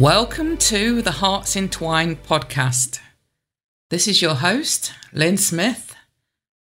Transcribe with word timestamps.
Welcome 0.00 0.56
to 0.56 1.02
the 1.02 1.10
Hearts 1.10 1.56
Entwined 1.56 2.22
podcast. 2.22 3.00
This 3.90 4.08
is 4.08 4.22
your 4.22 4.36
host, 4.36 4.94
Lynn 5.12 5.36
Smith, 5.36 5.94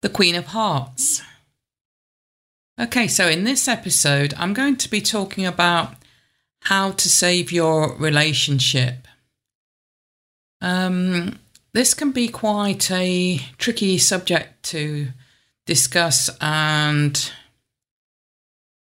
the 0.02 0.10
Queen 0.10 0.34
of 0.34 0.48
Hearts. 0.48 1.23
Okay, 2.79 3.09
so 3.09 3.27
in 3.27 3.45
this 3.45 3.66
episode, 3.66 4.34
I'm 4.37 4.52
going 4.52 4.77
to 4.77 4.91
be 4.91 5.01
talking 5.01 5.46
about 5.46 5.95
how 6.65 6.91
to 6.91 7.09
save 7.09 7.51
your 7.51 7.96
relationship. 7.96 9.09
Um, 10.60 11.38
this 11.73 11.95
can 11.95 12.10
be 12.10 12.29
quite 12.29 12.91
a 12.91 13.38
tricky 13.56 13.96
subject 13.96 14.65
to 14.65 15.09
discuss 15.65 16.29
and 16.43 17.32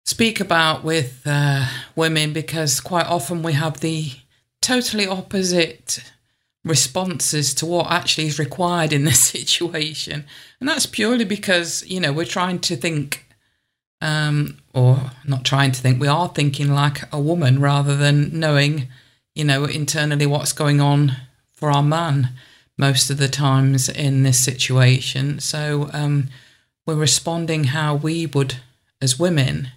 speak 0.05 0.39
about 0.39 0.83
with 0.83 1.23
uh, 1.25 1.65
women 1.95 2.31
because 2.31 2.79
quite 2.79 3.07
often 3.07 3.41
we 3.41 3.53
have 3.53 3.79
the 3.79 4.11
totally 4.61 5.07
opposite 5.07 5.99
responses 6.63 7.53
to 7.55 7.65
what 7.65 7.91
actually 7.91 8.27
is 8.27 8.39
required 8.39 8.93
in 8.93 9.03
this 9.05 9.23
situation. 9.23 10.25
And 10.59 10.69
that's 10.69 10.85
purely 10.85 11.25
because, 11.25 11.85
you 11.87 11.99
know, 11.99 12.13
we're 12.13 12.25
trying 12.25 12.59
to 12.59 12.75
think, 12.75 13.25
um, 13.99 14.59
or 14.73 15.11
not 15.25 15.43
trying 15.43 15.71
to 15.71 15.81
think, 15.81 15.99
we 15.99 16.07
are 16.07 16.29
thinking 16.29 16.71
like 16.71 17.11
a 17.11 17.19
woman 17.19 17.59
rather 17.59 17.95
than 17.97 18.39
knowing, 18.39 18.87
you 19.33 19.43
know, 19.43 19.65
internally 19.65 20.27
what's 20.27 20.53
going 20.53 20.79
on 20.79 21.13
for 21.51 21.71
our 21.71 21.83
man 21.83 22.29
most 22.77 23.09
of 23.09 23.17
the 23.17 23.29
times 23.29 23.89
in 23.89 24.23
this 24.23 24.39
situation. 24.39 25.39
So 25.39 25.89
um, 25.93 26.29
we're 26.85 26.95
responding 26.95 27.65
how 27.65 27.95
we 27.95 28.27
would 28.27 28.57
as 29.01 29.19
women 29.19 29.71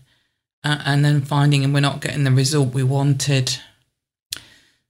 uh, 0.64 0.82
and 0.84 1.04
then 1.04 1.22
finding 1.22 1.64
and 1.64 1.72
we're 1.72 1.80
not 1.80 2.00
getting 2.00 2.24
the 2.24 2.30
result 2.30 2.74
we 2.74 2.82
wanted. 2.82 3.58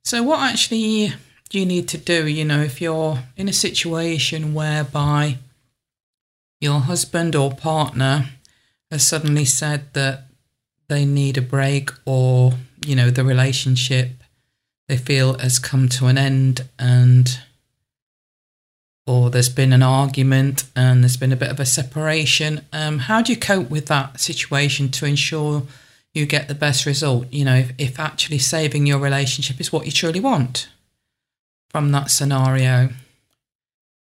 So, 0.05 0.22
what 0.22 0.41
actually 0.41 1.12
do 1.50 1.58
you 1.58 1.66
need 1.66 1.88
to 1.88 1.98
do? 1.98 2.27
You 2.27 2.44
know, 2.44 2.60
if 2.60 2.80
you're 2.80 3.19
in 3.36 3.48
a 3.48 3.52
situation 3.52 4.55
whereby 4.55 5.38
your 6.60 6.80
husband 6.80 7.36
or 7.36 7.52
partner 7.52 8.30
has 8.91 9.06
suddenly 9.06 9.44
said 9.44 9.92
that 9.92 10.25
they 10.88 11.05
need 11.05 11.36
a 11.36 11.42
break 11.42 11.91
or, 12.06 12.53
you 12.84 12.97
know, 12.97 13.10
the 13.10 13.25
relationship 13.25 14.10
they 14.88 14.97
feel 14.97 15.38
has 15.38 15.58
come 15.58 15.88
to 15.91 16.06
an 16.06 16.16
end 16.16 16.62
and 16.78 17.41
or 19.08 19.30
there's 19.30 19.48
been 19.48 19.72
an 19.72 19.82
argument 19.82 20.64
and 20.76 21.02
there's 21.02 21.16
been 21.16 21.32
a 21.32 21.36
bit 21.36 21.50
of 21.50 21.58
a 21.58 21.64
separation. 21.64 22.60
Um, 22.72 22.98
how 22.98 23.22
do 23.22 23.32
you 23.32 23.38
cope 23.38 23.70
with 23.70 23.86
that 23.86 24.20
situation 24.20 24.90
to 24.90 25.06
ensure 25.06 25.62
you 26.12 26.26
get 26.26 26.46
the 26.46 26.54
best 26.54 26.84
result? 26.84 27.32
You 27.32 27.46
know, 27.46 27.56
if, 27.56 27.72
if 27.78 27.98
actually 27.98 28.38
saving 28.38 28.86
your 28.86 28.98
relationship 28.98 29.60
is 29.60 29.72
what 29.72 29.86
you 29.86 29.92
truly 29.92 30.20
want 30.20 30.68
from 31.70 31.90
that 31.92 32.10
scenario. 32.10 32.90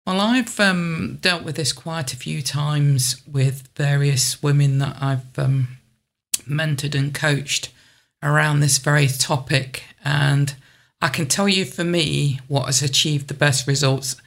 Well, 0.05 0.19
I've 0.19 0.59
um, 0.59 1.19
dealt 1.21 1.43
with 1.43 1.55
this 1.55 1.73
quite 1.73 2.13
a 2.13 2.17
few 2.17 2.41
times 2.41 3.21
with 3.25 3.69
various 3.75 4.43
women 4.43 4.79
that 4.79 4.97
I've 5.01 5.39
um, 5.39 5.77
mentored 6.45 6.95
and 6.95 7.13
coached 7.13 7.71
around 8.21 8.59
this 8.59 8.77
very 8.77 9.07
topic. 9.07 9.83
And 10.03 10.53
I 11.01 11.07
can 11.07 11.27
tell 11.27 11.47
you 11.47 11.63
for 11.63 11.83
me 11.83 12.39
what 12.47 12.65
has 12.65 12.81
achieved 12.81 13.27
the 13.27 13.33
best 13.33 13.67
results 13.67 14.17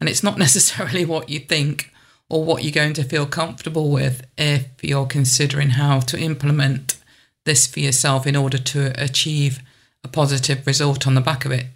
and 0.00 0.08
it's 0.08 0.22
not 0.22 0.38
necessarily 0.46 1.04
what 1.04 1.28
you 1.28 1.38
think 1.38 1.92
or 2.28 2.44
what 2.44 2.64
you're 2.64 2.72
going 2.72 2.94
to 2.94 3.04
feel 3.04 3.26
comfortable 3.26 3.90
with 3.90 4.26
if 4.38 4.66
you're 4.82 5.06
considering 5.06 5.70
how 5.70 6.00
to 6.00 6.18
implement 6.18 6.96
this 7.44 7.66
for 7.66 7.80
yourself 7.80 8.26
in 8.26 8.36
order 8.36 8.58
to 8.58 8.92
achieve 9.02 9.60
a 10.04 10.08
positive 10.08 10.66
result 10.66 11.06
on 11.06 11.14
the 11.14 11.20
back 11.20 11.44
of 11.44 11.52
it. 11.52 11.66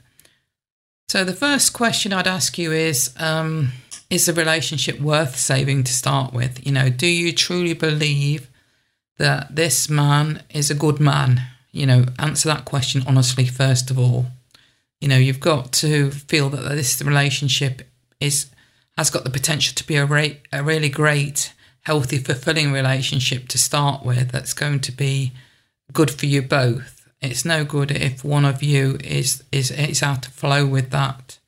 So, 1.09 1.25
the 1.25 1.35
first 1.35 1.73
question 1.73 2.13
I'd 2.13 2.27
ask 2.27 2.57
you 2.57 2.73
is 2.73 3.15
um, 3.19 3.73
Is 4.09 4.27
the 4.27 4.33
relationship 4.33 5.01
worth 5.01 5.37
saving 5.37 5.85
to 5.85 5.93
start 5.93 6.33
with? 6.33 6.65
You 6.65 6.73
know, 6.73 6.89
do 6.89 7.07
you 7.07 7.33
truly 7.33 7.75
believe 7.75 8.49
that 9.19 9.55
this 9.55 9.91
man 9.91 10.43
is 10.51 10.71
a 10.71 10.75
good 10.75 11.01
man? 11.01 11.43
You 11.73 11.87
know, 11.87 12.05
answer 12.19 12.49
that 12.49 12.65
question 12.65 13.03
honestly, 13.07 13.47
first 13.47 13.91
of 13.91 13.99
all. 13.99 14.27
You 15.01 15.09
know, 15.09 15.19
you've 15.19 15.41
got 15.41 15.73
to 15.75 16.11
feel 16.11 16.49
that 16.51 16.63
this 16.71 17.03
relationship 17.03 17.83
is 18.25 18.47
has 18.97 19.11
got 19.11 19.25
the 19.25 19.31
potential 19.31 19.75
to 19.75 19.87
be 19.87 19.97
a, 19.97 20.07
re- 20.07 20.41
a 20.53 20.63
really 20.63 20.89
great, 20.89 21.53
healthy, 21.81 22.19
fulfilling 22.19 22.73
relationship 22.73 23.49
to 23.49 23.59
start 23.59 24.05
with. 24.05 24.31
That's 24.31 24.53
going 24.53 24.81
to 24.81 24.93
be 24.93 25.33
good 25.93 26.11
for 26.11 26.27
you 26.27 26.43
both. 26.43 27.09
It's 27.21 27.45
no 27.45 27.65
good 27.65 27.91
if 27.91 28.25
one 28.25 28.45
of 28.45 28.63
you 28.63 28.99
is 29.03 29.43
is 29.51 29.71
is 29.71 30.03
out 30.03 30.27
of 30.27 30.33
flow 30.33 30.67
with 30.67 30.91
that. 30.91 31.39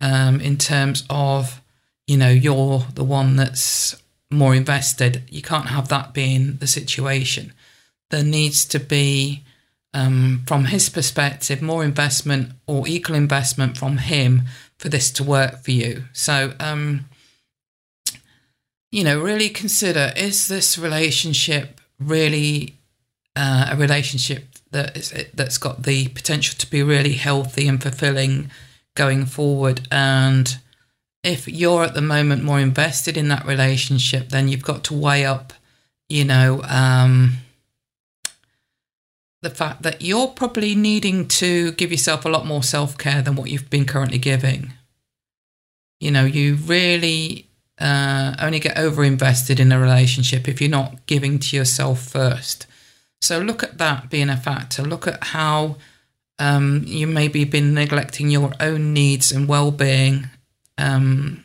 Um, 0.00 0.40
in 0.40 0.58
terms 0.58 1.04
of, 1.10 1.60
you 2.06 2.16
know, 2.16 2.30
you're 2.30 2.86
the 2.94 3.02
one 3.02 3.34
that's 3.34 4.00
more 4.30 4.54
invested. 4.54 5.24
You 5.28 5.42
can't 5.42 5.66
have 5.66 5.88
that 5.88 6.14
being 6.14 6.58
the 6.58 6.68
situation. 6.68 7.52
There 8.10 8.22
needs 8.22 8.64
to 8.66 8.78
be 8.78 9.42
um, 9.92 10.42
from 10.46 10.66
his 10.66 10.88
perspective, 10.88 11.62
more 11.62 11.82
investment 11.82 12.52
or 12.66 12.86
equal 12.86 13.16
investment 13.16 13.76
from 13.76 13.98
him 13.98 14.42
for 14.78 14.88
this 14.88 15.10
to 15.12 15.24
work 15.24 15.62
for 15.62 15.72
you. 15.72 16.04
So, 16.12 16.54
um, 16.60 17.06
you 18.90 19.04
know, 19.04 19.20
really 19.20 19.48
consider 19.48 20.12
is 20.16 20.48
this 20.48 20.78
relationship 20.78 21.80
really 21.98 22.74
uh, 23.36 23.68
a 23.70 23.76
relationship 23.76 24.44
that 24.70 24.96
is 24.96 25.14
that's 25.34 25.58
got 25.58 25.84
the 25.84 26.08
potential 26.08 26.56
to 26.58 26.70
be 26.70 26.82
really 26.82 27.14
healthy 27.14 27.68
and 27.68 27.82
fulfilling 27.82 28.50
going 28.94 29.24
forward 29.24 29.86
and 29.90 30.58
if 31.22 31.46
you're 31.46 31.84
at 31.84 31.94
the 31.94 32.00
moment 32.00 32.42
more 32.42 32.58
invested 32.60 33.16
in 33.16 33.28
that 33.28 33.46
relationship 33.46 34.28
then 34.30 34.48
you've 34.48 34.64
got 34.64 34.82
to 34.82 34.94
weigh 34.94 35.24
up 35.24 35.52
you 36.08 36.24
know 36.24 36.60
um, 36.64 37.34
the 39.42 39.50
fact 39.50 39.82
that 39.82 40.02
you're 40.02 40.28
probably 40.28 40.74
needing 40.74 41.28
to 41.28 41.72
give 41.72 41.90
yourself 41.90 42.24
a 42.24 42.28
lot 42.28 42.46
more 42.46 42.62
self 42.62 42.98
care 42.98 43.22
than 43.22 43.36
what 43.36 43.50
you've 43.50 43.70
been 43.70 43.84
currently 43.84 44.18
giving. 44.18 44.72
You 46.00 46.10
know, 46.10 46.24
you 46.24 46.56
really 46.56 47.46
uh, 47.78 48.34
only 48.40 48.58
get 48.58 48.78
over 48.78 49.04
invested 49.04 49.60
in 49.60 49.72
a 49.72 49.78
relationship 49.80 50.48
if 50.48 50.60
you're 50.60 50.70
not 50.70 51.06
giving 51.06 51.38
to 51.38 51.56
yourself 51.56 52.02
first. 52.02 52.66
So 53.20 53.40
look 53.40 53.62
at 53.62 53.78
that 53.78 54.10
being 54.10 54.28
a 54.28 54.36
factor. 54.36 54.82
Look 54.82 55.06
at 55.06 55.22
how 55.22 55.76
um, 56.38 56.82
you 56.86 57.06
maybe 57.06 57.44
been 57.44 57.74
neglecting 57.74 58.30
your 58.30 58.52
own 58.60 58.92
needs 58.92 59.32
and 59.32 59.48
well 59.48 59.70
being 59.70 60.28
um, 60.76 61.44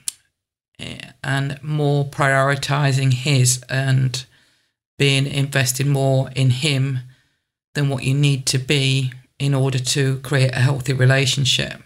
and 1.23 1.61
more 1.63 2.05
prioritizing 2.05 3.13
his 3.13 3.63
and 3.69 4.25
being 4.97 5.25
invested 5.25 5.87
more 5.87 6.29
in 6.35 6.51
him 6.51 6.99
than 7.73 7.89
what 7.89 8.03
you 8.03 8.13
need 8.13 8.45
to 8.47 8.57
be 8.57 9.11
in 9.39 9.53
order 9.53 9.79
to 9.79 10.19
create 10.19 10.51
a 10.53 10.59
healthy 10.59 10.93
relationship. 10.93 11.81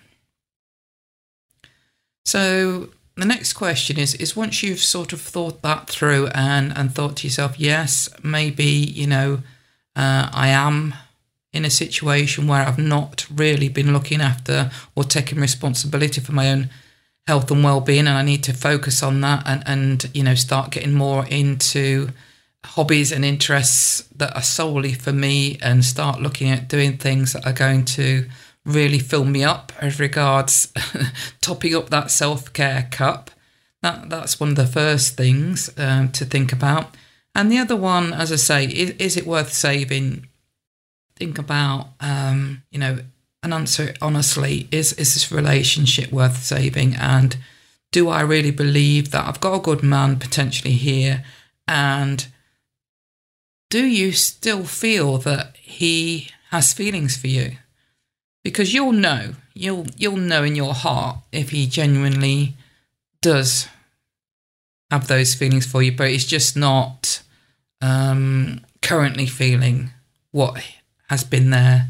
So 2.26 2.90
the 3.16 3.26
next 3.26 3.54
question 3.54 3.98
is 3.98 4.14
is 4.16 4.36
once 4.36 4.62
you've 4.62 4.80
sort 4.80 5.14
of 5.14 5.22
thought 5.22 5.62
that 5.62 5.90
through 5.90 6.28
and 6.28 6.78
and 6.78 6.94
thought 6.94 7.18
to 7.18 7.28
yourself, 7.28 7.60
yes, 7.60 8.10
maybe 8.24 8.66
you 8.66 9.08
know 9.08 9.40
uh, 9.96 10.30
I 10.32 10.50
am 10.50 10.94
in 11.54 11.66
a 11.66 11.70
situation 11.70 12.48
where 12.48 12.62
I've 12.62 12.78
not 12.78 13.26
really 13.34 13.70
been 13.70 13.94
looking 13.94 14.22
after 14.22 14.70
or 14.96 15.04
taking 15.04 15.40
responsibility 15.40 16.22
for 16.22 16.34
my 16.34 16.52
own 16.52 16.70
health 17.26 17.50
and 17.50 17.64
well-being 17.64 18.08
and 18.08 18.18
I 18.18 18.22
need 18.22 18.44
to 18.44 18.54
focus 18.54 19.02
on 19.02 19.22
that 19.22 19.44
and 19.46 19.64
and 19.66 20.10
you 20.14 20.24
know 20.24 20.36
start 20.36 20.72
getting 20.72 20.94
more 20.94 21.26
into 21.26 22.10
hobbies 22.66 23.12
and 23.12 23.24
interests 23.24 24.02
that 24.16 24.36
are 24.36 24.42
solely 24.42 24.94
for 24.94 25.14
me 25.14 25.58
and 25.62 25.86
start 25.86 26.22
looking 26.22 26.50
at 26.50 26.68
doing 26.68 26.98
things 26.98 27.34
that 27.34 27.46
are 27.46 27.54
going 27.54 27.86
to 27.86 28.28
really 28.66 29.00
fill 29.00 29.24
me 29.24 29.44
up 29.44 29.72
as 29.80 30.00
regards 30.00 30.74
topping 31.42 31.76
up 31.76 31.90
that 31.90 32.12
self-care 32.12 32.88
cup 32.92 33.32
that 33.82 34.10
that's 34.10 34.40
one 34.40 34.50
of 34.50 34.56
the 34.56 34.66
first 34.66 35.16
things 35.16 35.70
um, 35.78 36.12
to 36.12 36.26
think 36.26 36.52
about 36.52 36.94
and 37.34 37.50
the 37.50 37.58
other 37.58 37.76
one 37.76 38.12
as 38.12 38.32
i 38.32 38.36
say 38.36 38.66
is, 38.66 38.90
is 38.92 39.16
it 39.16 39.26
worth 39.26 39.54
saving 39.54 40.28
think 41.18 41.40
about, 41.40 41.90
um, 42.00 42.64
you 42.72 42.80
know, 42.80 43.00
and 43.44 43.54
answer 43.54 43.90
it 43.90 43.98
honestly: 44.02 44.68
is 44.72 44.94
is 44.94 45.14
this 45.14 45.32
relationship 45.32 46.12
worth 46.12 46.44
saving? 46.44 46.96
And 46.96 47.38
do 47.92 48.10
I 48.10 48.22
really 48.22 48.52
believe 48.52 49.12
that 49.12 49.26
I've 49.26 49.42
got 49.42 49.56
a 49.56 49.62
good 49.62 49.84
man 49.84 50.20
potentially 50.20 50.74
here? 50.74 51.24
And 51.68 52.28
do 53.70 53.86
you 53.86 54.12
still 54.12 54.64
feel 54.64 55.18
that 55.20 55.56
he 55.58 56.30
has 56.52 56.74
feelings 56.74 57.18
for 57.18 57.28
you? 57.28 57.58
Because 58.44 58.74
you'll 58.74 58.94
know, 58.94 59.34
you'll 59.54 59.88
you'll 59.98 60.18
know 60.18 60.44
in 60.44 60.56
your 60.56 60.74
heart 60.74 61.18
if 61.32 61.50
he 61.50 61.68
genuinely 61.68 62.56
does 63.22 63.68
have 64.90 65.08
those 65.08 65.36
feelings 65.36 65.66
for 65.66 65.84
you, 65.84 65.92
but 65.92 66.10
it's 66.10 66.26
just 66.26 66.56
not 66.56 67.22
um, 67.82 68.62
currently 68.82 69.26
feeling 69.26 69.92
what 70.32 70.64
has 71.10 71.24
been 71.24 71.50
there 71.50 71.90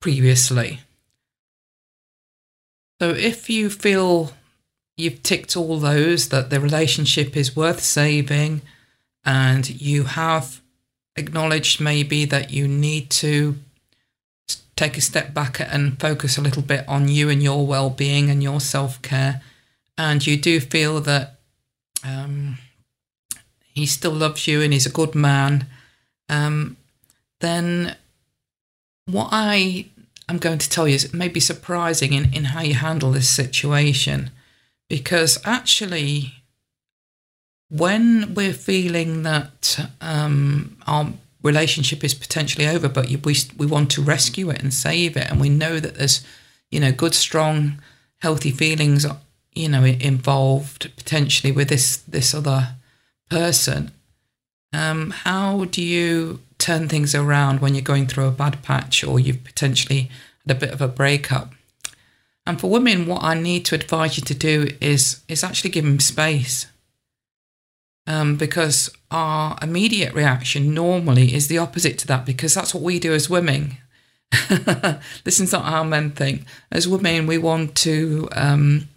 previously. 0.00 0.80
So 3.00 3.10
if 3.10 3.48
you 3.48 3.70
feel 3.70 4.32
you've 4.96 5.22
ticked 5.22 5.56
all 5.56 5.78
those, 5.78 6.28
that 6.28 6.50
the 6.50 6.60
relationship 6.60 7.36
is 7.36 7.56
worth 7.56 7.80
saving, 7.80 8.60
and 9.24 9.68
you 9.80 10.04
have 10.04 10.60
acknowledged 11.16 11.80
maybe 11.80 12.24
that 12.24 12.50
you 12.50 12.66
need 12.66 13.10
to 13.10 13.56
take 14.76 14.96
a 14.96 15.00
step 15.00 15.32
back 15.32 15.60
and 15.60 16.00
focus 16.00 16.36
a 16.36 16.40
little 16.40 16.62
bit 16.62 16.86
on 16.88 17.08
you 17.08 17.28
and 17.30 17.42
your 17.42 17.66
well 17.66 17.90
being 17.90 18.30
and 18.30 18.42
your 18.42 18.60
self 18.60 19.00
care, 19.02 19.42
and 19.96 20.26
you 20.26 20.36
do 20.36 20.60
feel 20.60 21.00
that 21.00 21.36
um, 22.04 22.58
he 23.74 23.86
still 23.86 24.12
loves 24.12 24.46
you 24.46 24.62
and 24.62 24.72
he's 24.72 24.86
a 24.86 24.90
good 24.90 25.14
man, 25.14 25.66
um, 26.28 26.76
then 27.40 27.96
what 29.06 29.28
I 29.32 29.86
am 30.28 30.38
going 30.38 30.58
to 30.58 30.70
tell 30.70 30.86
you 30.88 30.94
is 30.94 31.12
maybe 31.12 31.40
surprising 31.40 32.12
in, 32.12 32.32
in 32.32 32.44
how 32.46 32.62
you 32.62 32.74
handle 32.74 33.10
this 33.10 33.28
situation. 33.28 34.30
Because 34.88 35.38
actually, 35.44 36.43
when 37.70 38.34
we're 38.34 38.52
feeling 38.52 39.22
that 39.22 39.88
um, 40.00 40.76
our 40.86 41.12
relationship 41.42 42.02
is 42.02 42.14
potentially 42.14 42.66
over, 42.66 42.88
but 42.88 43.08
we, 43.24 43.36
we 43.56 43.66
want 43.66 43.90
to 43.92 44.02
rescue 44.02 44.50
it 44.50 44.62
and 44.62 44.72
save 44.72 45.16
it, 45.16 45.30
and 45.30 45.40
we 45.40 45.48
know 45.48 45.80
that 45.80 45.96
there's, 45.96 46.24
you 46.70 46.80
know, 46.80 46.92
good, 46.92 47.14
strong, 47.14 47.80
healthy 48.18 48.50
feelings, 48.50 49.06
you 49.54 49.68
know, 49.68 49.84
involved 49.84 50.90
potentially 50.96 51.52
with 51.52 51.68
this 51.68 51.98
this 51.98 52.34
other 52.34 52.76
person. 53.30 53.92
Um, 54.72 55.10
how 55.10 55.66
do 55.66 55.82
you 55.82 56.40
turn 56.58 56.88
things 56.88 57.14
around 57.14 57.60
when 57.60 57.74
you're 57.74 57.82
going 57.82 58.06
through 58.06 58.26
a 58.26 58.32
bad 58.32 58.62
patch 58.62 59.04
or 59.04 59.20
you've 59.20 59.44
potentially 59.44 60.10
had 60.44 60.56
a 60.56 60.58
bit 60.58 60.72
of 60.72 60.80
a 60.80 60.88
breakup? 60.88 61.52
And 62.46 62.60
for 62.60 62.68
women, 62.68 63.06
what 63.06 63.22
I 63.22 63.34
need 63.34 63.64
to 63.66 63.74
advise 63.74 64.16
you 64.16 64.24
to 64.24 64.34
do 64.34 64.68
is 64.80 65.22
is 65.28 65.44
actually 65.44 65.70
give 65.70 65.84
them 65.84 66.00
space. 66.00 66.66
Um, 68.06 68.36
because 68.36 68.90
our 69.10 69.56
immediate 69.62 70.12
reaction 70.12 70.74
normally 70.74 71.34
is 71.34 71.48
the 71.48 71.58
opposite 71.58 71.98
to 72.00 72.06
that, 72.08 72.26
because 72.26 72.52
that's 72.52 72.74
what 72.74 72.82
we 72.82 72.98
do 72.98 73.14
as 73.14 73.30
women. 73.30 73.78
this 75.24 75.40
is 75.40 75.52
not 75.52 75.64
how 75.64 75.84
men 75.84 76.10
think. 76.10 76.44
As 76.70 76.88
women, 76.88 77.26
we 77.26 77.38
want 77.38 77.74
to, 77.76 78.28
um, 78.32 78.88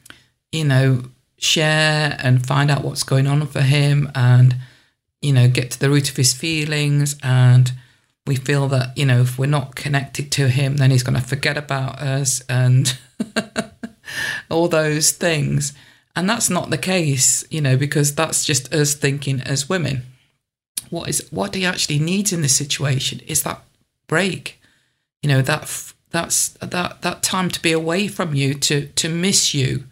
you 0.51 0.65
know, 0.65 1.03
share 1.37 2.17
and 2.19 2.45
find 2.45 2.71
out 2.71 2.83
what's 2.83 3.03
going 3.03 3.27
on 3.27 3.45
for 3.47 3.61
him 3.61 4.11
and, 4.15 4.55
you 5.21 5.31
know, 5.31 5.47
get 5.47 5.71
to 5.71 5.79
the 5.79 5.89
root 5.89 6.09
of 6.09 6.17
his 6.17 6.33
feelings. 6.33 7.15
And 7.23 7.71
we 8.25 8.35
feel 8.35 8.67
that, 8.69 8.97
you 8.97 9.05
know, 9.05 9.21
if 9.21 9.37
we're 9.37 9.45
not 9.45 9.75
connected 9.75 10.31
to 10.33 10.49
him, 10.49 10.77
then 10.77 10.91
he's 10.91 11.03
going 11.03 11.19
to 11.19 11.25
forget 11.25 11.57
about 11.57 11.99
us 11.99 12.41
and 12.49 12.97
all 14.49 14.67
those 14.67 15.11
things. 15.11 15.73
And 16.17 16.27
that's 16.27 16.49
not 16.49 16.71
the 16.71 16.79
case, 16.79 17.43
you 17.51 17.61
know, 17.61 17.77
because 17.77 18.15
that's 18.15 18.43
just 18.43 18.73
us 18.73 18.95
thinking 18.95 19.39
as 19.39 19.69
women. 19.69 20.01
What 20.89 21.09
is 21.09 21.27
what 21.29 21.53
he 21.53 21.63
actually 21.63 21.99
needs 21.99 22.33
in 22.33 22.41
this 22.41 22.55
situation 22.55 23.19
is 23.27 23.43
that 23.43 23.61
break, 24.07 24.59
you 25.21 25.29
know, 25.29 25.43
that 25.43 25.93
that's 26.09 26.49
that 26.53 27.03
that 27.03 27.21
time 27.21 27.49
to 27.51 27.61
be 27.61 27.71
away 27.71 28.07
from 28.07 28.33
you, 28.33 28.55
to 28.55 28.87
to 28.87 29.09
miss 29.09 29.53
you, 29.53 29.83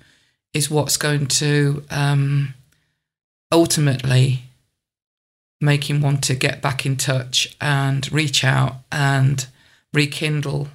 is 0.52 0.68
what's 0.68 0.98
going 0.98 1.28
to 1.28 1.84
um, 1.92 2.56
ultimately 3.52 4.46
make 5.62 5.92
him 5.92 6.02
want 6.02 6.24
to 6.24 6.34
get 6.34 6.60
back 6.60 6.88
in 6.88 6.98
touch 6.98 7.56
and 7.62 8.12
reach 8.12 8.44
out 8.44 8.78
and 8.92 9.46
rekindle 9.94 10.70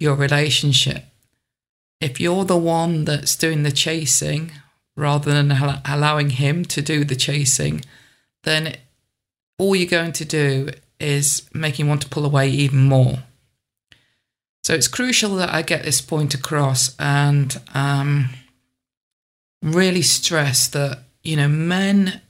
your 0.00 0.16
relationship. 0.16 1.04
If 2.00 2.18
you're 2.18 2.44
the 2.44 2.56
one 2.56 3.04
that's 3.04 3.36
doing 3.36 3.62
the 3.62 3.70
chasing 3.70 4.50
rather 4.96 5.32
than 5.32 5.50
allowing 5.84 6.30
him 6.30 6.64
to 6.66 6.82
do 6.82 7.04
the 7.04 7.16
chasing, 7.16 7.84
then 8.44 8.76
all 9.58 9.74
you're 9.74 9.88
going 9.88 10.12
to 10.12 10.24
do 10.24 10.70
is 11.00 11.48
make 11.52 11.78
him 11.78 11.88
want 11.88 12.02
to 12.02 12.08
pull 12.08 12.24
away 12.24 12.48
even 12.48 12.80
more. 12.84 13.18
So 14.62 14.72
it's 14.74 14.88
crucial 14.88 15.36
that 15.36 15.52
I 15.52 15.62
get 15.62 15.84
this 15.84 16.00
point 16.00 16.34
across 16.34 16.96
and 16.98 17.60
um, 17.74 18.30
really 19.62 20.02
stress 20.02 20.68
that, 20.68 21.00
you 21.22 21.36
know, 21.36 21.48
men 21.48 22.22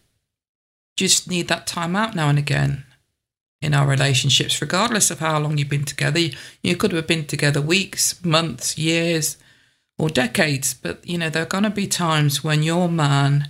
just 0.97 1.29
need 1.29 1.49
that 1.49 1.67
time 1.67 1.95
out 1.95 2.15
now 2.15 2.29
and 2.29 2.39
again 2.39 2.85
in 3.61 3.73
our 3.73 3.87
relationships, 3.87 4.61
regardless 4.61 5.11
of 5.11 5.21
how 5.21 5.39
long 5.39 5.59
you've 5.59 5.69
been 5.69 5.85
together. 5.85 6.21
You 6.63 6.77
could 6.77 6.93
have 6.93 7.07
been 7.07 7.27
together 7.27 7.61
weeks, 7.61 8.23
months, 8.25 8.77
years, 8.77 9.37
or 9.99 10.09
decades, 10.09 10.75
but 10.75 11.07
you 11.07 11.19
know, 11.19 11.31
there 11.31 11.43
are 11.43 11.47
going 11.47 11.65
to 11.65 11.71
be 11.71 11.87
times 11.87 12.43
when 12.43 12.63
your 12.63 12.89
man 12.89 13.49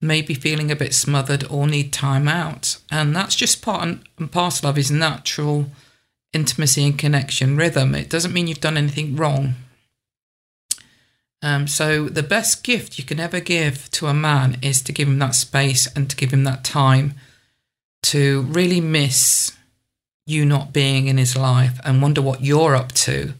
may 0.00 0.22
be 0.22 0.34
feeling 0.34 0.70
a 0.70 0.76
bit 0.76 0.94
smothered 0.94 1.44
or 1.50 1.66
need 1.66 1.92
time 1.92 2.28
out. 2.28 2.78
And 2.90 3.14
that's 3.14 3.34
just 3.34 3.62
part 3.62 3.82
and 3.82 4.32
parcel 4.32 4.68
of 4.68 4.76
his 4.76 4.90
natural 4.90 5.66
intimacy 6.32 6.84
and 6.84 6.98
connection 6.98 7.56
rhythm. 7.56 7.94
It 7.94 8.08
doesn't 8.08 8.32
mean 8.32 8.46
you've 8.46 8.60
done 8.60 8.76
anything 8.76 9.16
wrong. 9.16 9.54
Um, 11.42 11.66
so 11.66 12.08
the 12.08 12.22
best 12.22 12.62
gift 12.62 12.98
you 12.98 13.04
can 13.04 13.18
ever 13.18 13.40
give 13.40 13.90
to 13.92 14.06
a 14.06 14.14
man 14.14 14.58
is 14.62 14.82
to 14.82 14.92
give 14.92 15.08
him 15.08 15.18
that 15.20 15.34
space 15.34 15.86
and 15.94 16.08
to 16.10 16.16
give 16.16 16.32
him 16.32 16.44
that 16.44 16.64
time 16.64 17.14
to 18.02 18.42
really 18.42 18.80
miss 18.80 19.56
you 20.26 20.44
not 20.44 20.72
being 20.72 21.08
in 21.08 21.18
his 21.18 21.36
life 21.36 21.80
and 21.84 22.02
wonder 22.02 22.22
what 22.22 22.44
you're 22.44 22.76
up 22.76 22.92
to 22.92 23.34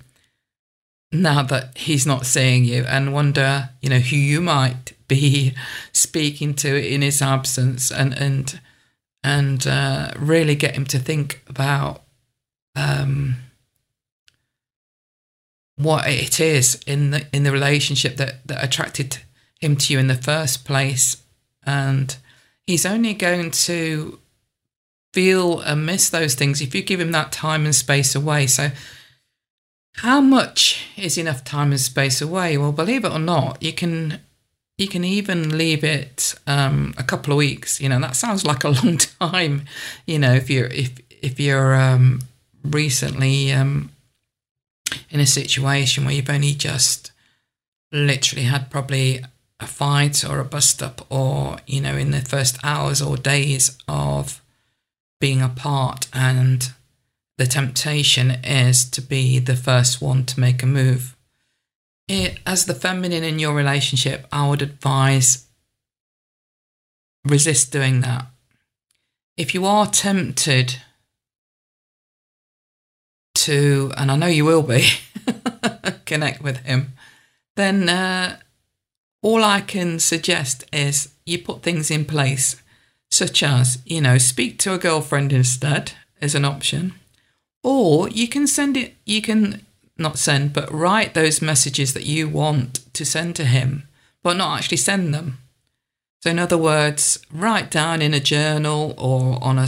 now 1.13 1.43
that 1.43 1.77
he's 1.77 2.07
not 2.07 2.27
seeing 2.27 2.65
you 2.65 2.85
and 2.85 3.13
wonder, 3.13 3.71
you 3.81 3.89
know, 3.91 3.99
who 3.99 4.17
you 4.17 4.41
might 4.41 4.93
be 5.09 5.55
speaking 5.93 6.55
to 6.55 6.77
in 6.77 7.03
his 7.03 7.21
absence 7.21 7.91
and 7.91 8.15
and 8.15 8.61
and 9.23 9.67
uh, 9.67 10.13
really 10.17 10.55
get 10.55 10.75
him 10.75 10.87
to 10.87 10.99
think 10.99 11.43
about 11.47 12.03
um, 12.75 13.37
what 15.77 16.09
it 16.09 16.41
is 16.41 16.81
in 16.87 17.11
the 17.11 17.27
in 17.33 17.43
the 17.43 17.53
relationship 17.53 18.17
that 18.17 18.47
that 18.47 18.63
attracted 18.63 19.19
him 19.61 19.77
to 19.77 19.93
you 19.93 19.99
in 19.99 20.07
the 20.07 20.15
first 20.15 20.65
place. 20.65 21.23
And 21.65 22.17
he's 22.67 22.87
only 22.87 23.15
going 23.15 23.51
to 23.51 24.19
feel 25.13 25.61
and 25.61 25.85
miss 25.85 26.09
those 26.09 26.35
things 26.35 26.61
if 26.63 26.75
you 26.75 26.83
give 26.83 27.01
him 27.01 27.13
that 27.13 27.33
time 27.33 27.65
and 27.65 27.75
space 27.75 28.15
away. 28.15 28.47
So 28.47 28.71
how 29.97 30.21
much 30.21 30.87
is 30.97 31.19
enough 31.19 31.45
time 31.45 31.71
and 31.73 31.81
space 31.81 32.21
away? 32.23 32.57
Well 32.57 32.73
believe 32.73 33.05
it 33.05 33.13
or 33.13 33.19
not 33.19 33.63
you 33.63 33.73
can 33.73 34.21
you 34.79 34.89
can 34.89 35.05
even 35.05 35.59
leave 35.59 35.85
it 35.85 36.35
um, 36.47 36.95
a 36.97 37.03
couple 37.03 37.33
of 37.33 37.37
weeks 37.37 37.81
you 37.81 37.89
know 37.89 38.01
that 38.01 38.17
sounds 38.17 38.47
like 38.47 38.65
a 38.65 38.69
long 38.83 38.97
time 38.97 39.67
you 40.07 40.19
know 40.19 40.33
if 40.33 40.49
you're 40.49 40.69
if 40.69 40.99
if 41.23 41.39
you're 41.39 41.75
um, 41.75 42.21
recently 42.65 43.53
um, 43.53 43.91
in 45.11 45.21
a 45.21 45.27
situation 45.27 46.05
where 46.05 46.15
you've 46.15 46.31
only 46.31 46.55
just 46.55 47.13
literally 47.93 48.45
had 48.45 48.71
probably 48.71 49.23
a 49.61 49.67
fight 49.67 50.25
or 50.25 50.41
a 50.41 50.45
bust 50.45 50.83
up 50.83 51.05
or 51.11 51.59
you 51.67 51.81
know 51.81 51.97
in 51.97 52.11
the 52.11 52.21
first 52.23 52.59
hours 52.65 53.03
or 53.03 53.17
days 53.17 53.77
of 53.87 54.41
being 55.21 55.43
apart 55.43 56.09
and 56.15 56.73
the 57.41 57.47
temptation 57.47 58.33
is 58.45 58.85
to 58.85 59.01
be 59.01 59.39
the 59.39 59.57
first 59.57 60.03
one 60.03 60.27
to 60.27 60.39
make 60.39 60.63
a 60.63 60.67
move. 60.67 61.17
It, 62.07 62.39
as 62.45 62.67
the 62.67 62.75
feminine 62.75 63.25
in 63.25 63.39
your 63.39 63.55
relationship 63.55 64.27
i 64.31 64.47
would 64.47 64.61
advise 64.61 65.47
resist 67.25 67.73
doing 67.73 68.03
that. 68.03 68.27
If 69.39 69.55
you 69.55 69.65
are 69.65 69.87
tempted 69.87 70.77
to, 73.37 73.91
and 73.97 74.11
I 74.11 74.17
know 74.17 74.27
you 74.27 74.45
will 74.45 74.63
be, 74.63 74.87
connect 76.05 76.43
with 76.43 76.59
him, 76.59 76.93
then 77.57 77.89
uh, 77.89 78.39
all 79.23 79.43
I 79.43 79.63
can 79.63 79.99
suggest 79.99 80.65
is 80.75 81.15
you 81.25 81.39
put 81.39 81.63
things 81.63 81.91
in 81.91 82.05
place, 82.05 82.61
such 83.11 83.43
as, 83.43 83.79
you 83.87 84.03
know, 84.03 84.19
speak 84.19 84.59
to 84.59 84.75
a 84.75 84.79
girlfriend 84.79 85.33
instead 85.33 85.93
as 86.21 86.35
an 86.35 86.45
option, 86.45 87.00
Or 87.63 88.09
you 88.09 88.29
can 88.29 88.47
send 88.47 88.77
it, 88.77 88.95
you 89.05 89.21
can 89.23 89.67
not 89.99 90.19
send, 90.19 90.53
but 90.53 90.73
write 90.73 91.15
those 91.15 91.43
messages 91.43 91.93
that 91.95 92.07
you 92.07 92.29
want 92.29 92.81
to 92.95 93.05
send 93.05 93.37
to 93.37 93.45
him, 93.45 93.87
but 94.23 94.37
not 94.37 94.59
actually 94.59 94.79
send 94.79 95.13
them. 95.13 95.39
So, 96.23 96.31
in 96.31 96.39
other 96.39 96.59
words, 96.59 97.19
write 97.33 97.71
down 97.71 98.03
in 98.03 98.15
a 98.15 98.21
journal 98.21 98.95
or 98.99 99.43
on 99.43 99.59
a 99.59 99.67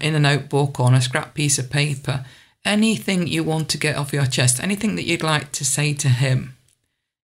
in 0.00 0.14
a 0.14 0.20
notebook 0.20 0.80
or 0.80 0.86
on 0.86 0.94
a 0.94 1.00
scrap 1.00 1.34
piece 1.34 1.58
of 1.58 1.70
paper 1.70 2.24
anything 2.68 3.26
you 3.26 3.42
want 3.42 3.68
to 3.70 3.78
get 3.78 3.96
off 3.96 4.12
your 4.12 4.26
chest, 4.26 4.62
anything 4.62 4.94
that 4.96 5.06
you'd 5.06 5.22
like 5.22 5.52
to 5.52 5.64
say 5.64 5.94
to 5.94 6.08
him. 6.08 6.54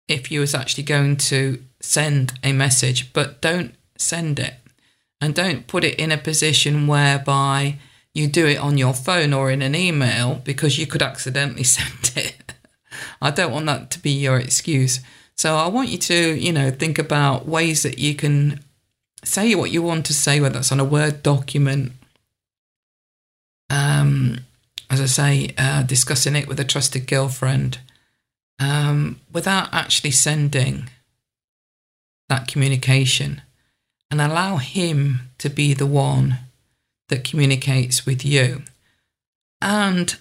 If 0.07 0.31
you 0.31 0.41
was 0.41 0.53
actually 0.53 0.83
going 0.83 1.17
to 1.17 1.63
send 1.79 2.33
a 2.43 2.51
message, 2.51 3.13
but 3.13 3.41
don't 3.41 3.73
send 3.97 4.39
it, 4.39 4.55
and 5.21 5.33
don't 5.33 5.67
put 5.67 5.83
it 5.83 5.99
in 5.99 6.11
a 6.11 6.17
position 6.17 6.87
whereby 6.87 7.77
you 8.19 8.27
do 8.27 8.45
it 8.45 8.57
on 8.57 8.77
your 8.77 8.93
phone 8.93 9.33
or 9.33 9.49
in 9.49 9.61
an 9.61 9.75
email 9.75 10.41
because 10.43 10.77
you 10.77 10.85
could 10.85 11.01
accidentally 11.01 11.63
send 11.77 12.11
it. 12.15 12.53
I 13.21 13.31
don't 13.31 13.51
want 13.51 13.65
that 13.67 13.91
to 13.91 13.99
be 13.99 14.11
your 14.11 14.37
excuse. 14.37 14.99
So 15.35 15.55
I 15.55 15.67
want 15.67 15.89
you 15.89 15.97
to, 15.97 16.35
you 16.35 16.51
know, 16.51 16.69
think 16.69 16.99
about 16.99 17.47
ways 17.47 17.83
that 17.83 17.97
you 17.97 18.13
can 18.13 18.59
say 19.23 19.55
what 19.55 19.71
you 19.71 19.81
want 19.81 20.05
to 20.07 20.13
say, 20.13 20.39
whether 20.39 20.55
that's 20.55 20.71
on 20.71 20.79
a 20.79 20.85
Word 20.85 21.23
document. 21.23 21.93
Um, 23.69 24.39
as 24.89 24.99
I 24.99 25.05
say, 25.05 25.53
uh, 25.57 25.83
discussing 25.83 26.35
it 26.35 26.47
with 26.47 26.59
a 26.59 26.65
trusted 26.65 27.07
girlfriend 27.07 27.79
um, 28.59 29.21
without 29.31 29.69
actually 29.73 30.11
sending 30.11 30.89
that 32.27 32.47
communication 32.47 33.41
and 34.11 34.19
allow 34.19 34.57
him 34.57 35.29
to 35.37 35.49
be 35.49 35.73
the 35.73 35.85
one 35.85 36.39
that 37.09 37.23
communicates 37.23 38.05
with 38.05 38.25
you. 38.25 38.63
And 39.61 40.15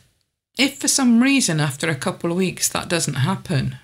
if 0.58 0.78
for 0.78 0.88
some 0.88 1.22
reason 1.22 1.60
after 1.60 1.88
a 1.88 1.94
couple 1.94 2.30
of 2.30 2.36
weeks 2.36 2.68
that 2.68 2.88
doesn't 2.88 3.14
happen, 3.14 3.76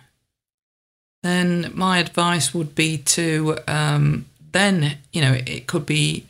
then 1.23 1.71
my 1.75 1.99
advice 1.99 2.53
would 2.53 2.75
be 2.75 2.99
to 2.99 3.57
um, 3.67 4.27
then, 4.53 4.99
you 5.13 5.21
know, 5.21 5.33
it 5.47 5.67
could 5.67 5.87
be 5.87 6.27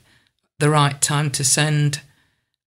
the 0.59 0.71
right 0.71 1.01
time 1.01 1.31
to 1.31 1.45
send 1.45 2.01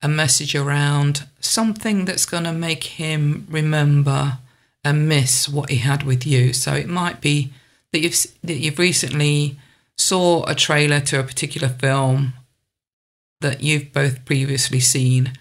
a 0.01 0.07
message 0.07 0.55
around 0.55 1.27
something 1.39 2.05
that's 2.05 2.25
going 2.25 2.43
to 2.43 2.53
make 2.53 2.83
him 2.83 3.47
remember 3.49 4.37
and 4.83 5.09
miss 5.09 5.49
what 5.49 5.69
he 5.69 5.77
had 5.77 6.03
with 6.03 6.25
you. 6.25 6.53
So 6.53 6.73
it 6.73 6.87
might 6.87 7.21
be 7.21 7.51
that 7.91 7.99
you've 7.99 8.27
that 8.43 8.57
you've 8.57 8.79
recently 8.79 9.57
saw 9.97 10.45
a 10.45 10.53
trailer 10.53 10.99
to 10.99 11.19
a 11.19 11.23
particular 11.23 11.69
film 11.69 12.33
that 13.41 13.61
you've 13.61 13.93
both 13.93 14.25
previously 14.25 14.79
seen 14.79 15.33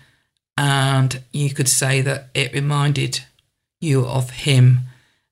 and 0.57 1.23
you 1.33 1.51
could 1.51 1.69
say 1.69 2.01
that 2.01 2.29
it 2.35 2.53
reminded 2.53 3.21
you 3.81 4.07
of 4.07 4.31
him 4.31 4.81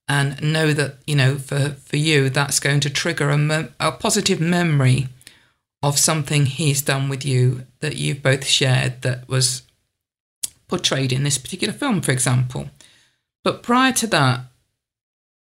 and 0.07 0.41
know 0.43 0.73
that 0.73 0.97
you 1.07 1.15
know 1.15 1.37
for 1.37 1.71
for 1.71 1.97
you 1.97 2.29
that's 2.29 2.61
going 2.61 2.81
to 2.81 2.91
trigger 2.91 3.31
a, 3.31 3.39
mem- 3.39 3.75
a 3.81 3.91
positive 3.91 4.41
memory 4.41 5.09
of 5.83 5.99
something 5.99 6.47
he's 6.47 6.83
done 6.83 7.09
with 7.09 7.25
you 7.25 7.67
that 7.81 7.97
you've 7.97 8.23
both 8.23 8.45
shared 8.45 9.03
that 9.03 9.29
was 9.29 9.63
portrayed 10.69 11.13
in 11.13 11.25
this 11.25 11.39
particular 11.39 11.73
film 11.73 12.01
for 12.01 12.13
example. 12.13 12.69
But 13.43 13.63
prior 13.63 13.93
to 13.93 14.07
that 14.09 14.41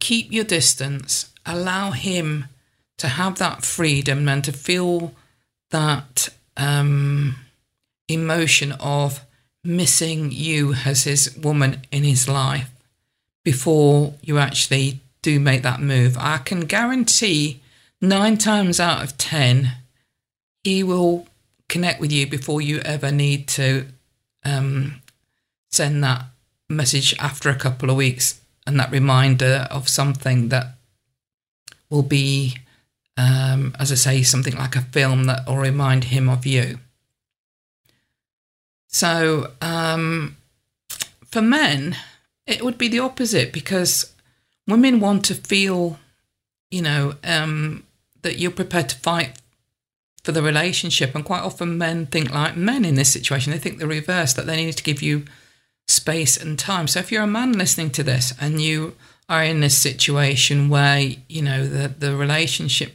keep 0.01 0.33
your 0.33 0.45
distance 0.45 1.33
allow 1.45 1.91
him 1.91 2.47
to 2.99 3.09
have 3.09 3.39
that 3.39 3.65
freedom 3.65 4.29
and 4.29 4.43
to 4.45 4.53
feel 4.53 5.15
that 5.71 6.31
um, 6.57 7.37
emotion 8.09 8.73
of 8.73 9.25
missing 9.65 10.31
you 10.31 10.75
as 10.85 11.05
his 11.05 11.37
woman 11.37 11.83
in 11.91 12.05
his 12.05 12.29
life 12.29 12.71
before 13.45 14.15
you 14.23 14.39
actually 14.39 15.01
do 15.23 15.41
make 15.41 15.63
that 15.63 15.81
move. 15.81 16.17
I 16.19 16.39
can 16.39 16.61
guarantee 16.61 17.61
nine 18.01 18.39
times 18.39 18.79
out 18.79 19.03
of 19.03 19.17
ten, 19.19 19.73
he 20.63 20.83
will 20.83 21.27
connect 21.69 22.01
with 22.01 22.13
you 22.13 22.27
before 22.27 22.61
you 22.61 22.79
ever 22.81 23.11
need 23.11 23.49
to 23.49 23.87
um, 24.45 25.01
send 25.71 26.03
that 26.05 26.27
message 26.69 27.17
after 27.19 27.49
a 27.49 27.57
couple 27.57 27.91
of 27.91 27.97
weeks 27.97 28.41
and 28.67 28.79
that 28.79 28.91
reminder 28.91 29.69
of 29.71 29.89
something 29.89 30.49
that 30.49 30.75
will 31.89 32.03
be, 32.03 32.59
um, 33.17 33.75
as 33.79 33.91
I 33.91 33.95
say, 33.95 34.23
something 34.23 34.57
like 34.57 34.77
a 34.77 34.83
film 34.83 35.25
that 35.25 35.47
will 35.47 35.57
remind 35.57 36.05
him 36.05 36.29
of 36.29 36.45
you. 36.45 36.79
So, 38.89 39.53
um, 39.61 40.37
for 41.25 41.43
men, 41.43 41.97
it 42.47 42.63
would 42.65 42.79
be 42.79 42.89
the 42.89 43.01
opposite 43.01 43.53
because 43.53 44.15
women 44.67 45.01
want 45.01 45.25
to 45.27 45.35
feel, 45.35 45.99
you 46.71 46.83
know, 46.83 47.15
um, 47.25 47.85
that 48.23 48.39
you're 48.39 48.51
prepared 48.51 48.89
to 48.91 48.97
fight 48.97 49.39
for 50.23 50.33
the 50.33 50.43
relationship. 50.43 51.15
And 51.15 51.25
quite 51.25 51.43
often 51.43 51.79
men 51.79 52.07
think 52.07 52.33
like 52.33 52.57
men 52.57 52.85
in 52.85 52.95
this 52.95 53.13
situation, 53.13 53.53
they 53.53 53.59
think 53.59 53.79
the 53.79 53.87
reverse, 53.87 54.33
that 54.35 54.47
they 54.47 54.57
need 54.57 54.77
to 54.77 54.83
give 54.83 55.03
you 55.03 55.25
space 55.87 56.37
and 56.37 56.59
time. 56.59 56.89
So 56.89 57.01
if 57.01 57.13
you're 57.13 57.23
a 57.23 57.29
man 57.29 57.53
listening 57.53 57.91
to 57.91 58.03
this 58.03 58.35
and 58.41 58.61
you 58.61 58.97
are 59.29 59.43
in 59.43 59.61
this 59.61 59.77
situation 59.77 60.69
where, 60.69 61.13
you 61.29 61.43
know, 61.43 61.67
the, 61.67 61.89
the 61.89 62.17
relationship 62.17 62.93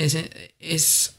is 0.00 0.16
is 0.58 1.12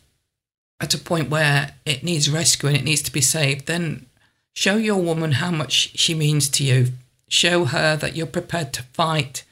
at 0.80 0.94
a 0.94 0.98
point 0.98 1.30
where 1.30 1.74
it 1.86 2.04
needs 2.04 2.30
rescue 2.30 2.70
and 2.70 2.78
it 2.78 2.84
needs 2.84 3.04
to 3.04 3.12
be 3.12 3.22
saved, 3.22 3.68
then 3.68 4.06
show 4.54 4.76
your 4.76 5.02
woman 5.02 5.34
how 5.34 5.52
much 5.52 5.98
she 5.98 6.14
means 6.14 6.50
to 6.50 6.64
you 6.64 6.88
show 7.32 7.64
her 7.66 7.96
that 7.96 8.16
you're 8.16 8.28
prepared 8.28 8.74
to 8.74 8.84
fight 8.84 9.46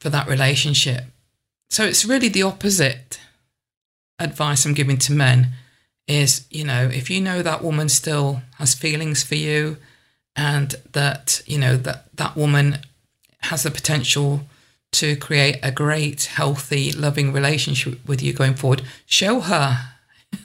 for 0.00 0.08
that 0.08 0.26
relationship. 0.26 1.04
So 1.68 1.84
it's 1.84 2.04
really 2.04 2.28
the 2.28 2.42
opposite 2.42 3.20
advice 4.18 4.64
I'm 4.64 4.72
giving 4.72 4.96
to 4.98 5.12
men 5.12 5.48
is, 6.06 6.46
you 6.50 6.64
know, 6.64 6.86
if 6.86 7.10
you 7.10 7.20
know 7.20 7.42
that 7.42 7.62
woman 7.62 7.90
still 7.90 8.40
has 8.56 8.74
feelings 8.74 9.22
for 9.22 9.34
you 9.34 9.76
and 10.34 10.74
that, 10.92 11.42
you 11.46 11.58
know, 11.58 11.76
that 11.76 12.06
that 12.16 12.36
woman 12.36 12.78
has 13.40 13.64
the 13.64 13.70
potential 13.70 14.40
to 14.92 15.16
create 15.16 15.58
a 15.62 15.70
great, 15.70 16.24
healthy, 16.24 16.92
loving 16.92 17.32
relationship 17.32 17.98
with 18.06 18.22
you 18.22 18.32
going 18.32 18.54
forward, 18.54 18.82
show 19.06 19.40
her 19.40 19.78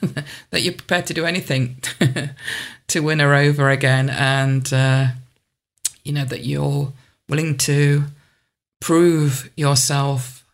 that 0.50 0.62
you're 0.62 0.74
prepared 0.74 1.06
to 1.06 1.14
do 1.14 1.24
anything 1.24 1.78
to 2.88 3.00
win 3.00 3.18
her 3.18 3.34
over 3.34 3.70
again 3.70 4.08
and 4.10 4.72
uh, 4.72 5.08
you 6.04 6.12
know, 6.12 6.24
that 6.24 6.44
you're 6.44 6.92
willing 7.28 7.56
to 7.56 8.04
prove 8.80 9.50
yourself 9.56 10.44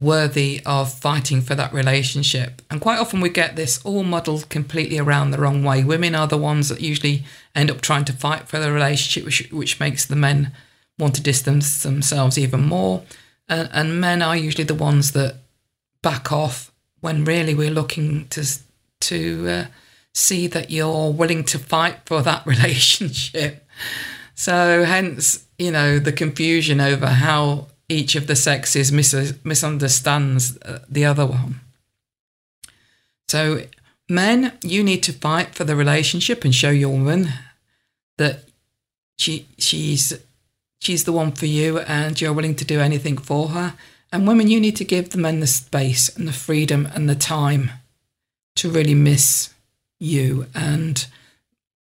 worthy 0.00 0.60
of 0.64 0.92
fighting 0.92 1.40
for 1.40 1.54
that 1.54 1.72
relationship. 1.72 2.62
And 2.70 2.80
quite 2.80 2.98
often 2.98 3.20
we 3.20 3.28
get 3.28 3.54
this 3.54 3.80
all 3.84 4.02
muddled 4.02 4.48
completely 4.48 4.98
around 4.98 5.30
the 5.30 5.38
wrong 5.38 5.62
way. 5.62 5.84
Women 5.84 6.14
are 6.14 6.26
the 6.26 6.38
ones 6.38 6.68
that 6.70 6.80
usually 6.80 7.24
end 7.54 7.70
up 7.70 7.80
trying 7.80 8.06
to 8.06 8.12
fight 8.12 8.48
for 8.48 8.58
the 8.58 8.72
relationship, 8.72 9.24
which, 9.24 9.50
which 9.52 9.78
makes 9.78 10.04
the 10.06 10.16
men 10.16 10.52
want 11.00 11.14
to 11.16 11.22
distance 11.22 11.82
themselves 11.82 12.38
even 12.38 12.62
more. 12.62 13.02
And, 13.48 13.68
and 13.72 14.00
men 14.00 14.22
are 14.22 14.36
usually 14.36 14.64
the 14.64 14.74
ones 14.74 15.12
that 15.12 15.36
back 16.02 16.30
off 16.30 16.72
when 17.00 17.24
really 17.24 17.54
we're 17.54 17.70
looking 17.70 18.28
to 18.28 18.44
to 19.00 19.48
uh, 19.48 19.64
see 20.14 20.46
that 20.46 20.70
you're 20.70 21.10
willing 21.10 21.44
to 21.44 21.58
fight 21.58 22.00
for 22.04 22.22
that 22.22 22.46
relationship. 22.46 23.66
So, 24.34 24.84
hence, 24.84 25.46
you 25.58 25.70
know, 25.70 25.98
the 25.98 26.12
confusion 26.12 26.80
over 26.80 27.06
how 27.06 27.68
each 27.88 28.14
of 28.14 28.26
the 28.26 28.36
sexes 28.36 28.92
mis- 28.92 29.34
misunderstands 29.44 30.56
uh, 30.62 30.80
the 30.88 31.04
other 31.04 31.26
one. 31.26 31.60
So, 33.28 33.64
men, 34.08 34.52
you 34.62 34.82
need 34.82 35.02
to 35.04 35.12
fight 35.12 35.54
for 35.54 35.64
the 35.64 35.76
relationship 35.76 36.44
and 36.44 36.54
show 36.54 36.70
your 36.70 36.90
woman 36.90 37.28
that 38.18 38.44
she 39.18 39.46
she's 39.58 40.18
she's 40.80 41.04
the 41.04 41.12
one 41.12 41.32
for 41.32 41.46
you 41.46 41.78
and 41.80 42.20
you're 42.20 42.32
willing 42.32 42.56
to 42.56 42.64
do 42.64 42.80
anything 42.80 43.16
for 43.16 43.48
her. 43.48 43.74
And 44.12 44.26
women, 44.26 44.48
you 44.48 44.60
need 44.60 44.76
to 44.76 44.84
give 44.84 45.10
the 45.10 45.18
men 45.18 45.38
the 45.38 45.46
space 45.46 46.14
and 46.16 46.26
the 46.26 46.32
freedom 46.32 46.88
and 46.94 47.08
the 47.08 47.14
time 47.14 47.70
to 48.56 48.68
really 48.68 48.94
miss 48.94 49.54
you 50.00 50.46
and 50.54 51.06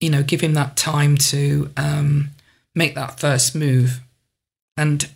you 0.00 0.08
know, 0.08 0.22
give 0.22 0.40
him 0.40 0.54
that 0.54 0.76
time 0.76 1.16
to 1.16 1.70
um, 1.76 2.30
make 2.74 2.94
that 2.94 3.20
first 3.20 3.54
move. 3.54 4.00
And 4.76 5.08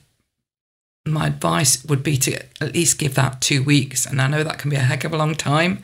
my 1.07 1.29
advice 1.29 1.85
would 1.85 2.03
be 2.03 2.17
to 2.19 2.37
at 2.61 2.75
least 2.75 2.99
give 2.99 3.15
that 3.15 3.41
two 3.41 3.63
weeks. 3.63 4.07
And 4.07 4.21
I 4.21 4.29
know 4.29 4.45
that 4.45 4.59
can 4.59 4.71
be 4.71 4.77
a 4.77 4.81
heck 4.81 5.05
of 5.05 5.13
a 5.13 5.17
long 5.17 5.35
time, 5.35 5.83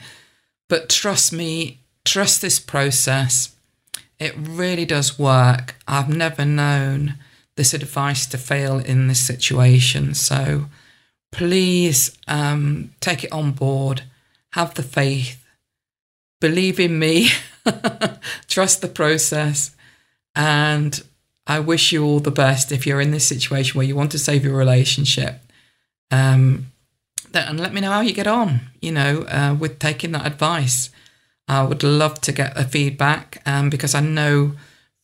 but 0.69 0.89
trust 0.89 1.33
me, 1.33 1.79
trust 2.05 2.43
this 2.43 2.59
process. 2.59 3.55
It 4.19 4.35
really 4.37 4.85
does 4.85 5.19
work. 5.19 5.77
I've 5.89 6.15
never 6.15 6.45
known 6.45 7.15
this 7.61 7.75
advice 7.75 8.25
to 8.25 8.39
fail 8.39 8.79
in 8.79 9.07
this 9.07 9.21
situation. 9.21 10.15
So 10.15 10.65
please 11.31 12.17
um, 12.27 12.95
take 13.01 13.23
it 13.23 13.31
on 13.33 13.53
board, 13.53 14.05
have 14.53 14.73
the 14.73 14.83
faith, 14.83 15.45
believe 16.41 16.81
in 16.81 16.99
me. 16.99 17.29
Trust 18.49 18.81
the 18.81 18.89
process 18.89 19.77
And 20.35 21.03
I 21.47 21.61
wish 21.61 21.93
you 21.93 22.03
all 22.03 22.21
the 22.21 22.31
best 22.31 22.73
if 22.73 22.87
you're 22.87 23.03
in 23.03 23.11
this 23.11 23.27
situation 23.27 23.77
where 23.77 23.87
you 23.87 23.95
want 23.95 24.13
to 24.13 24.19
save 24.19 24.43
your 24.43 24.57
relationship. 24.57 25.43
Um, 26.11 26.73
that, 27.33 27.47
and 27.47 27.61
let 27.61 27.75
me 27.75 27.83
know 27.83 27.91
how 27.91 28.01
you 28.01 28.15
get 28.15 28.27
on, 28.27 28.61
you 28.81 28.91
know, 28.91 29.27
uh, 29.29 29.55
with 29.55 29.79
taking 29.79 30.13
that 30.13 30.27
advice. 30.27 30.89
I 31.47 31.63
would 31.63 31.83
love 31.83 32.23
to 32.23 32.33
get 32.33 32.55
the 32.55 32.65
feedback 32.65 33.43
um, 33.45 33.69
because 33.69 33.95
I 33.95 34.01
know 34.01 34.53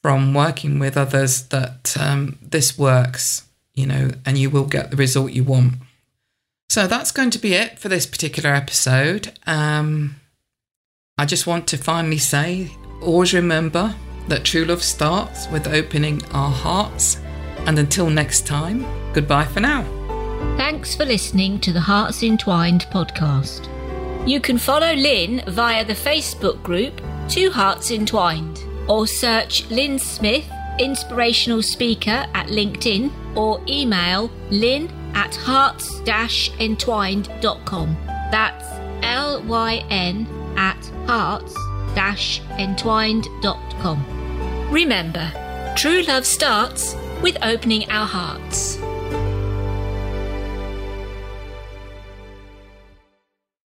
from 0.02 0.34
working 0.34 0.78
with 0.78 0.96
others 0.96 1.42
that 1.48 1.96
um, 1.98 2.38
this 2.40 2.78
works, 2.78 3.46
you 3.74 3.86
know, 3.86 4.10
and 4.24 4.38
you 4.38 4.50
will 4.50 4.66
get 4.66 4.90
the 4.90 4.96
result 4.96 5.32
you 5.32 5.44
want. 5.44 5.74
So 6.68 6.86
that's 6.86 7.12
going 7.12 7.30
to 7.30 7.38
be 7.38 7.54
it 7.54 7.78
for 7.78 7.88
this 7.88 8.06
particular 8.06 8.50
episode. 8.54 9.38
Um, 9.46 10.16
I 11.18 11.24
just 11.24 11.46
want 11.46 11.66
to 11.68 11.78
finally 11.78 12.18
say 12.18 12.70
always 13.00 13.32
remember 13.32 13.94
that 14.28 14.44
true 14.44 14.64
love 14.64 14.82
starts 14.82 15.48
with 15.48 15.66
opening 15.66 16.24
our 16.32 16.50
hearts. 16.50 17.20
And 17.66 17.78
until 17.78 18.10
next 18.10 18.46
time, 18.46 18.84
goodbye 19.12 19.44
for 19.44 19.60
now. 19.60 19.84
Thanks 20.56 20.94
for 20.94 21.04
listening 21.04 21.60
to 21.60 21.72
the 21.72 21.80
Hearts 21.80 22.22
Entwined 22.22 22.86
podcast. 22.90 23.68
You 24.28 24.40
can 24.40 24.58
follow 24.58 24.92
Lynn 24.94 25.42
via 25.46 25.84
the 25.84 25.94
Facebook 25.94 26.62
group 26.62 27.00
Two 27.28 27.50
Hearts 27.50 27.90
Entwined 27.90 28.65
or 28.88 29.06
search 29.06 29.68
Lynn 29.70 29.98
Smith, 29.98 30.48
inspirational 30.78 31.62
speaker 31.62 32.26
at 32.34 32.48
LinkedIn 32.48 33.10
or 33.36 33.60
email 33.68 34.30
lynn 34.50 34.90
at 35.14 35.34
hearts 35.34 36.00
entwined.com. 36.60 37.96
That's 38.30 38.64
L 39.02 39.42
Y 39.44 39.84
N 39.90 40.26
at 40.56 40.84
hearts 41.06 41.54
entwined.com. 42.58 44.04
Remember, 44.70 45.32
true 45.76 46.02
love 46.02 46.26
starts 46.26 46.94
with 47.22 47.38
opening 47.42 47.90
our 47.90 48.06
hearts. 48.06 48.78